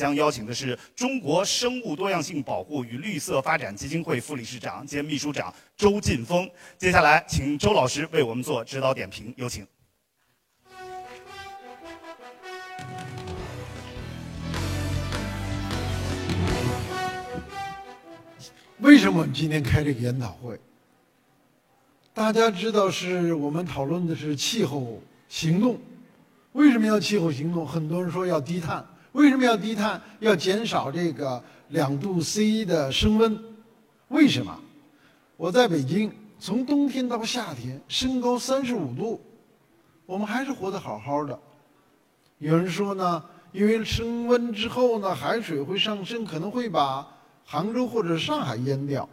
[0.00, 6.50] 将邀请的是中国生物多样性保护与绿色发展基金会副理事长兼秘书长周劲峰。
[6.78, 9.66] 接下来，请周老师为我们做指导点评，有请。
[18.78, 20.58] 为什么我们今天开这个研讨会？
[22.14, 25.78] 大家知道，是我们讨论的是气候行动。
[26.52, 27.66] 为什么要气候行动？
[27.66, 28.82] 很多人说要低碳。
[29.12, 30.00] 为什么要低碳？
[30.20, 33.38] 要减少这个两度 C 的升温。
[34.08, 34.58] 为什么？
[35.36, 39.20] 我在北京，从冬天到夏天升高三十五度，
[40.06, 41.38] 我们还是活得好好的。
[42.38, 47.06] 有人说呢，因为升温之后呢，海水会上升，可能会把
[47.44, 49.08] 杭州或者上海淹掉。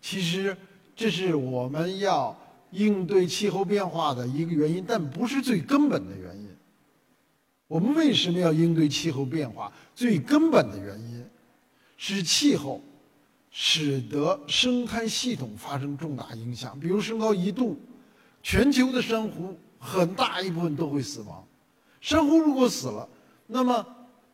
[0.00, 0.56] 其实
[0.96, 2.36] 这是我们要
[2.70, 6.29] 应对气候变化的一个原因，但不是最根本的原因。
[7.70, 9.72] 我们为什么要应对气候变化？
[9.94, 11.24] 最根本的原因
[11.96, 12.82] 是气候
[13.52, 16.76] 使得生态系统发生重大影响。
[16.80, 17.78] 比如升高一度，
[18.42, 21.46] 全球的珊瑚很大一部分都会死亡。
[22.00, 23.08] 珊瑚如果死了，
[23.46, 23.86] 那么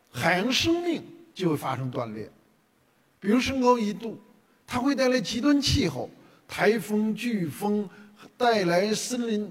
[0.09, 2.27] 海洋生命就会发生断裂。
[3.19, 4.17] 比如升高一度，
[4.65, 6.09] 它会带来极端气候，
[6.47, 7.87] 台风、飓风，
[8.35, 9.47] 带来森林。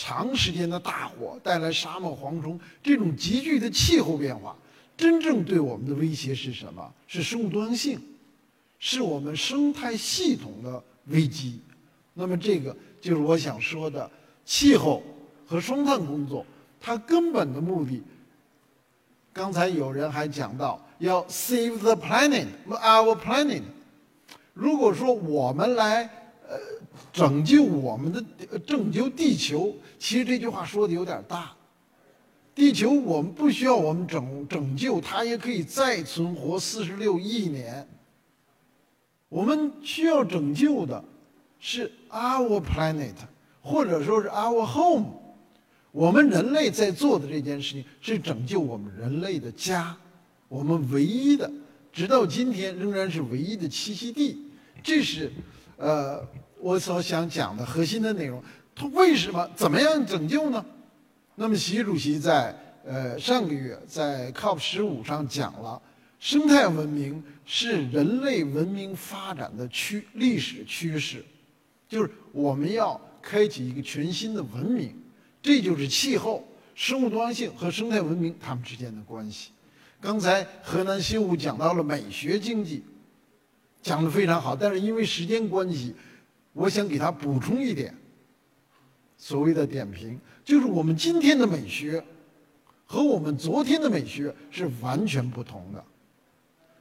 [0.00, 4.56] 长时间的大火带来沙漠蝗虫，这种急剧的气候变化，
[4.96, 6.88] 真正对我们的威胁是什么？
[7.08, 8.00] 是生物多样性，
[8.78, 11.60] 是我们生态系统的危机。
[12.14, 14.08] 那么，这个就是我想说的
[14.44, 15.02] 气候
[15.44, 16.46] 和双碳工作，
[16.80, 18.00] 它根本的目的。
[19.32, 23.62] 刚才有人还讲到要 save the planet，our planet。
[24.54, 26.08] 如果说我们来，
[27.12, 28.22] 拯救我们的
[28.60, 31.52] 拯救地球，其实这句话说的有点大。
[32.54, 37.86] 地球我们不需要我们拯拯救，它也可以再存活四十六亿年。
[39.28, 41.04] 我们需要拯救的
[41.60, 43.14] 是 our planet，
[43.62, 45.06] 或者说是 our home。
[45.92, 49.96] 我们人类在做的这件事情是拯救我们人类的家，
[50.48, 51.48] 我们唯一的，
[51.92, 54.44] 直到今天仍然是唯一的栖息地。
[54.82, 55.32] 这是，
[55.76, 56.26] 呃。
[56.60, 58.42] 我所想讲的核心的内容，
[58.74, 60.64] 它为什么怎么样拯救呢？
[61.36, 62.52] 那么习主席在
[62.84, 65.80] 呃上个月在 COP 十五上讲了，
[66.18, 71.24] 生态文明是人类文明发展的趋历史趋势，
[71.88, 74.92] 就是我们要开启一个全新的文明，
[75.40, 76.42] 这就是气候、
[76.74, 79.50] 生物多样性和生态文明它们之间的关系。
[80.00, 82.82] 刚才河南新武讲到了美学经济，
[83.80, 85.94] 讲得非常好，但是因为时间关系。
[86.52, 87.94] 我想给他补充一点，
[89.16, 92.02] 所谓的点评，就是我们今天的美学
[92.84, 95.84] 和我们昨天的美学是完全不同的。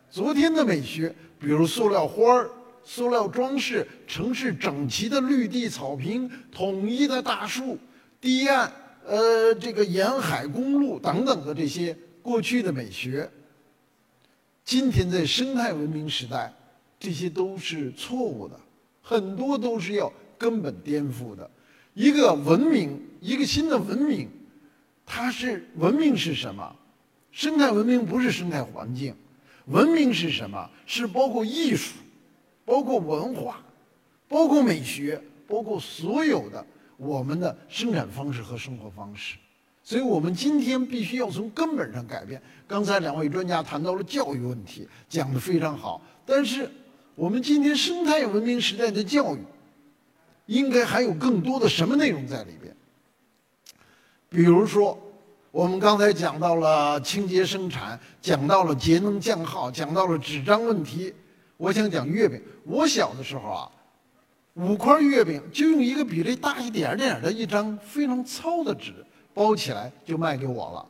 [0.09, 2.49] 昨天的美学，比如塑料花儿、
[2.83, 7.77] 塑料装饰、城市整齐的绿地草坪、统一的大树、
[8.21, 8.71] 堤岸、
[9.05, 13.29] 呃，这个沿海公路等等的这些过去的美学，
[14.63, 16.53] 今天在生态文明时代，
[16.97, 18.59] 这些都是错误的。
[19.07, 21.49] 很多都是要根本颠覆的，
[21.93, 24.27] 一个文明，一个新的文明，
[25.05, 26.75] 它是文明是什么？
[27.31, 29.15] 生态文明不是生态环境，
[29.67, 30.69] 文明是什么？
[30.85, 31.93] 是包括艺术，
[32.65, 33.63] 包括文化，
[34.27, 36.65] 包括美学，包括所有的
[36.97, 39.37] 我们的生产方式和生活方式。
[39.83, 42.41] 所以我们今天必须要从根本上改变。
[42.67, 46.69] 刚才两位专家谈到了教育问题，讲得非常好，但是。
[47.17, 49.39] 我们今天生态文明时代的教育，
[50.45, 52.71] 应该还有更多的什么内容在里边？
[54.29, 54.95] 比如说，
[55.49, 61.11] 我们刚才讲到了清洁生产，讲到了节能降耗，讲到了纸张问题。
[61.57, 62.39] 我想讲月饼。
[62.63, 63.71] 我小的时候啊，
[64.53, 68.93] 五块月饼就用一个比这大一点点的一张非常糙的纸
[69.33, 70.85] 包起来就卖给我了。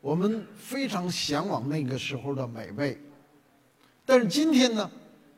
[0.00, 2.98] 我们非常向往那个时候的美味，
[4.06, 4.90] 但是今天呢？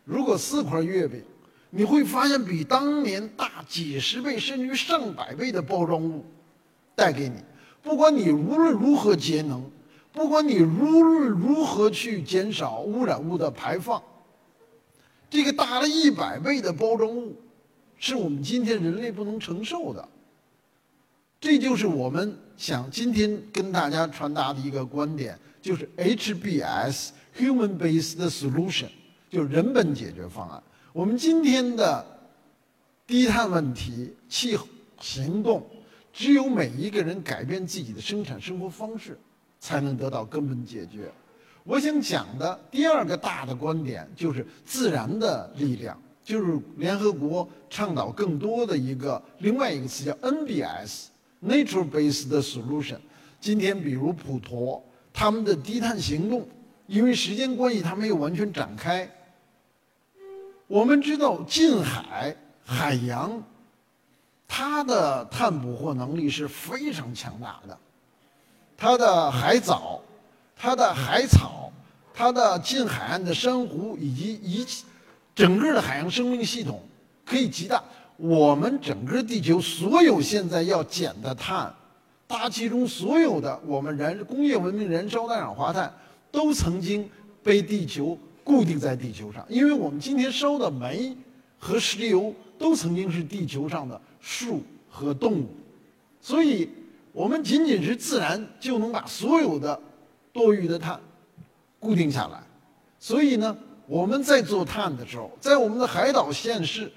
[0.04, 1.22] 如果四块月饼，
[1.70, 6.24] 你会发现比当年大几十倍甚至于上百倍的包装物
[6.94, 7.36] 带给你。
[7.82, 9.64] 不管你无论如何节能，
[10.12, 14.02] 不管你无论如何去减少污染物的排放，
[15.30, 17.34] 这个大了一百倍的包装物，
[17.96, 20.06] 是我们今天人类不能承受的。
[21.40, 28.90] 这就是我们想今天跟大家传达的一个观点，就是 HBS（Human-Based Solution）。
[29.32, 30.62] 就人本解决方案。
[30.92, 32.04] 我们今天的
[33.06, 34.68] 低碳问题、气候
[35.00, 35.66] 行动，
[36.12, 39.18] 只有每一个人改变自己的生产生活方式，
[39.58, 41.10] 才能得到根本解决。
[41.64, 52.98] 我想讲的第二个大的观点就是自然的力量，就是联合国倡导更多的一个另外一个词叫 NBS（Nature-based Solution）。
[53.40, 56.46] 今天比如普陀他们的低碳行动，
[56.86, 59.10] 因为时间关系，它没有完全展开。
[60.72, 62.34] 我们知道近海
[62.64, 63.42] 海洋，
[64.48, 67.78] 它的碳捕获能力是非常强大的，
[68.74, 70.00] 它的海藻。
[70.56, 71.70] 它的海草、
[72.14, 74.66] 它的近海岸的珊瑚以及一
[75.34, 76.80] 整个的海洋生命系统
[77.26, 77.82] 可以极大。
[78.16, 81.70] 我们整个地球所有现在要减的碳，
[82.26, 85.92] 大气中所有的我们燃工业文明燃烧二氧化碳，
[86.30, 87.06] 都曾经
[87.42, 89.44] 被地球固定在地球上。
[89.48, 91.16] 因为我们今天烧的煤
[91.58, 95.48] 和石油都曾经是地球上的树和动物，
[96.20, 96.68] 所以
[97.12, 99.80] 我们仅仅是自然就能把所有的。
[100.34, 100.98] 多余的碳
[101.78, 102.42] 固定下来，
[102.98, 103.54] 所以呢，
[103.86, 106.90] 我们在做碳的时候，在我们的海岛县市，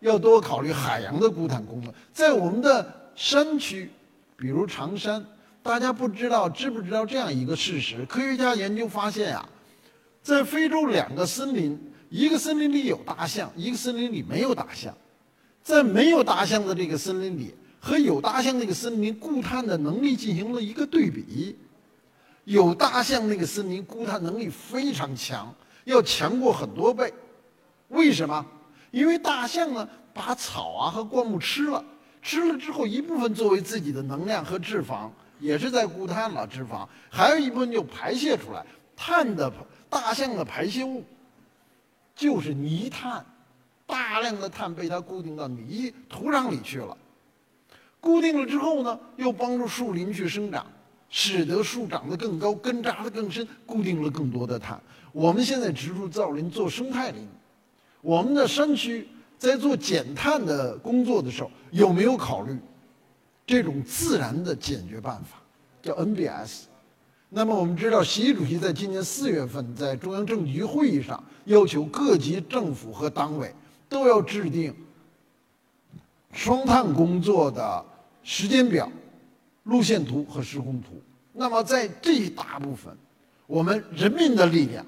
[0.00, 1.94] 要多考虑海洋的固碳功能。
[2.12, 2.84] 在我们的
[3.14, 3.88] 山区，
[4.36, 5.24] 比如长山，
[5.62, 8.04] 大家不知道知不知道这样一个事实？
[8.06, 9.48] 科学家研究发现呀，
[10.22, 11.78] 在非洲两个森林，
[12.08, 14.94] 一个森林里有大象，一个森林里没有大象。
[15.62, 21.56] 在没有大象的这个森林里和有大象那个森林固碳的能力进行了一个对比。
[22.44, 27.12] 有大象那个森林固碳能力非常强，要强过很多倍。
[27.88, 28.44] 为什么？
[28.90, 31.84] 因为大象呢把草啊和灌木吃了，
[32.22, 35.08] 吃了之后一部分作为自己的能量和脂肪，
[35.38, 38.64] 也是在固碳了脂肪，还有一部分就排泄出来。
[38.96, 39.52] 碳的
[39.90, 41.04] 大象的排泄物
[42.14, 43.22] 就是泥炭，
[43.84, 46.96] 大量的碳被它固定到泥土壤里去了。
[48.00, 50.64] 固定了之后呢，又帮助树林去生长。
[51.12, 54.80] 使得树长得更高，根扎得更深，固定了更多的碳。
[55.10, 57.26] 我们现在植树造林做生态林，
[58.00, 62.56] 我们的山区在做减碳的工作的时候，有没有考虑
[63.44, 65.42] 这种自然的解决办法？
[65.82, 66.66] 叫 NBS。
[67.30, 73.54] 那么我们知道，习主席在今年四月份在中央政治局会议上要求各级政府和党委
[73.88, 74.74] 都要制定
[76.32, 77.84] 双碳工作的
[78.22, 78.90] 时间表。
[79.64, 81.00] 路线图和施工图。
[81.34, 82.92] 那么，在这一大部分，
[83.46, 84.84] 我们人民的力量，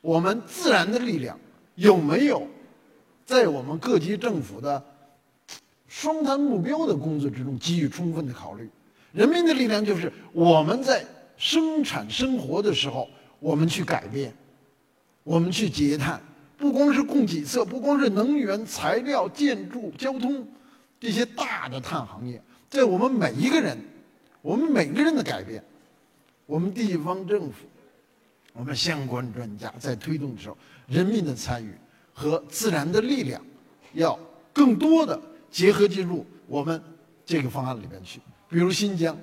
[0.00, 1.38] 我们自然的力量，
[1.74, 2.46] 有没有
[3.26, 4.82] 在我们各级政府的
[5.88, 8.70] 双碳目标的工作之中给予充分的考虑？
[9.12, 11.04] 人民的力量就是我们在
[11.36, 13.08] 生产生活的时候，
[13.38, 14.34] 我们去改变，
[15.22, 16.20] 我们去节碳，
[16.56, 20.46] 不光是供给侧，不光是能源、材料、建筑、交通
[20.98, 23.78] 这些大的碳行业，在我们每一个人。
[24.42, 25.64] 我们每个人的改变，
[26.44, 27.64] 我们地方政府，
[28.52, 31.72] 我们相关专家在推动的时候，人民的参与
[32.12, 33.40] 和自然的力量，
[33.94, 34.18] 要
[34.52, 35.18] 更多的
[35.50, 36.78] 结合进入我们
[37.24, 38.20] 这个方案里面去。
[38.46, 39.16] 比如新疆，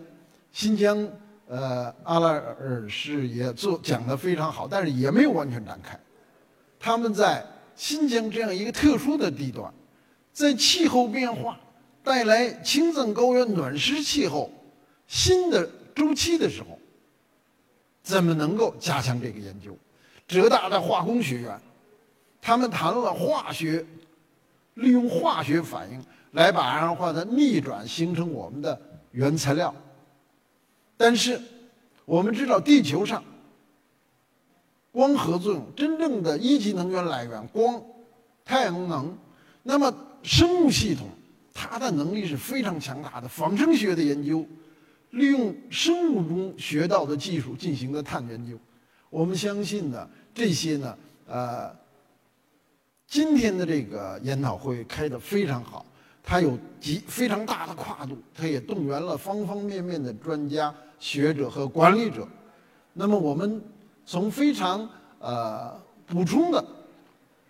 [0.52, 1.07] 新疆，
[1.51, 6.00] 呃，阿拉尔是也做讲的非常好，但是也没有完全展开。
[6.80, 7.45] 他们在
[7.75, 9.69] 新疆这样一个特殊的地段，
[10.31, 11.59] 在气候变化
[12.01, 14.50] 带来青藏高原暖湿气候。
[15.07, 16.80] 新的周期的时候，
[18.01, 19.77] 怎么能够加强这个研究？
[20.25, 21.59] 浙大的化工学院，
[22.42, 23.85] 他们谈了化学，
[24.76, 29.76] 利用化学反应来把二氧化碳逆转形成我们的原材料。
[31.02, 31.42] 但是，
[32.06, 33.24] 我们知道地球上
[34.92, 37.81] 光合作用真正的一级能源来源光，
[38.46, 39.18] 太阳能，
[39.64, 39.92] 那么
[40.22, 41.08] 生物系统
[41.56, 44.46] 它的能力是非常强大的，仿生学的研究。
[45.10, 48.56] 利用生物中学到的技术进行的碳研究，
[49.10, 51.76] 我们相信呢，这些呢，呃，
[53.08, 55.84] 今天的这个研讨会开得非常好，
[56.24, 62.26] 它有极非常大的跨度，它也动员了方方面面的专家学者和管理者。
[62.94, 63.62] 那么我们
[64.06, 64.88] 从非常
[65.20, 65.74] 呃
[66.06, 66.64] 补充的，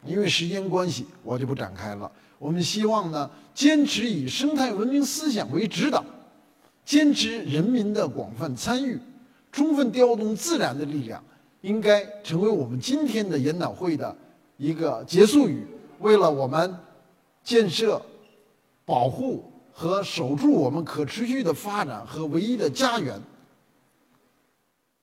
[0.05, 2.09] 因为时间关系，我就不展开了。
[2.39, 6.03] 我们希望呢，坚持以生态文明思想为指导。
[6.83, 8.99] 坚持人民的广泛参与，
[9.51, 11.23] 充分调动自然的力量，
[11.61, 14.13] 应该成为我们今天的研讨会的
[14.57, 15.65] 一个结束语。
[15.99, 16.75] 为了我们
[17.43, 18.01] 建设、
[18.83, 23.21] 保护和守住我们可持续的发展和唯一的家园，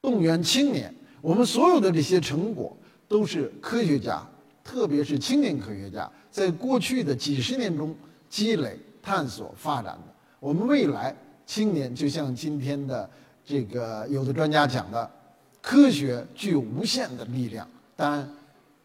[0.08, 2.74] 动员青年，我们所有的这些成果
[3.06, 4.26] 都是科学家，
[4.64, 7.94] 特别是青年科学家，在过去的几十年中
[8.30, 10.14] 积累、探索、发展的。
[10.40, 13.06] 我们未来青年就像今天的
[13.44, 15.10] 这个，有的专家讲的，
[15.60, 17.68] 科学具有无限的力量。
[17.94, 18.26] 当然，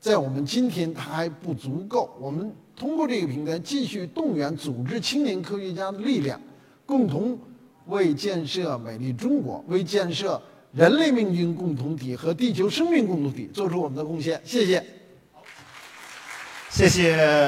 [0.02, 2.14] 在我们今天，它还不足够。
[2.20, 6.38] 我们通过这个平台继续动员组织青年科学家的力量，
[6.86, 7.40] 共同
[7.88, 10.42] 为建设美丽中国，为建设。
[10.74, 14.84] 人类命运共同体和地球生命共同体做出我们的贡献谢谢。
[16.70, 17.42] 谢谢。